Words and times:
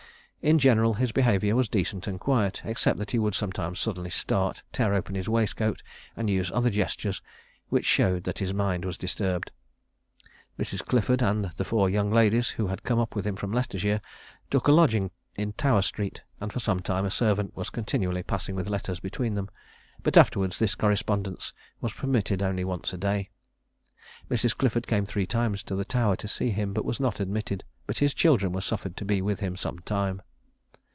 In 0.43 0.57
general 0.57 0.95
his 0.95 1.11
behaviour 1.11 1.55
was 1.55 1.69
decent 1.69 2.07
and 2.07 2.19
quiet, 2.19 2.63
except 2.65 2.97
that 2.97 3.11
he 3.11 3.19
would 3.19 3.35
sometimes 3.35 3.79
suddenly 3.79 4.09
start, 4.09 4.63
tear 4.73 4.91
open 4.95 5.13
his 5.13 5.29
waistcoat, 5.29 5.83
and 6.17 6.31
use 6.31 6.51
other 6.51 6.71
gestures, 6.71 7.21
which 7.69 7.85
showed 7.85 8.23
that 8.23 8.39
his 8.39 8.51
mind 8.51 8.83
was 8.83 8.97
disturbed. 8.97 9.51
Mrs. 10.57 10.83
Clifford 10.83 11.21
and 11.21 11.45
the 11.57 11.63
four 11.63 11.91
young 11.91 12.09
ladies, 12.09 12.49
who 12.49 12.65
had 12.69 12.81
come 12.81 12.97
up 12.97 13.15
with 13.15 13.27
him 13.27 13.35
from 13.35 13.53
Leicestershire, 13.53 14.01
took 14.49 14.67
a 14.67 14.71
lodging 14.71 15.11
in 15.35 15.53
Tower 15.53 15.83
street, 15.83 16.23
and 16.39 16.51
for 16.51 16.59
some 16.59 16.79
time 16.79 17.05
a 17.05 17.11
servant 17.11 17.55
was 17.55 17.69
continually 17.69 18.23
passing 18.23 18.55
with 18.55 18.67
letters 18.67 18.99
between 18.99 19.35
them: 19.35 19.47
but 20.01 20.17
afterwards 20.17 20.57
this 20.57 20.73
correspondence 20.73 21.53
was 21.81 21.93
permitted 21.93 22.41
only 22.41 22.63
once 22.65 22.91
a 22.93 22.97
day. 22.97 23.29
Mrs. 24.27 24.57
Clifford 24.57 24.87
came 24.87 25.05
three 25.05 25.27
times 25.27 25.61
to 25.61 25.75
the 25.75 25.85
Tower 25.85 26.15
to 26.15 26.27
see 26.27 26.49
him, 26.49 26.73
but 26.73 26.83
was 26.83 26.99
not 26.99 27.19
admitted; 27.19 27.63
but 27.85 27.99
his 27.99 28.15
children 28.15 28.51
were 28.51 28.61
suffered 28.61 28.97
to 28.97 29.05
be 29.05 29.21
with 29.21 29.39
him 29.39 29.55
some 29.55 29.77
time. 29.77 30.19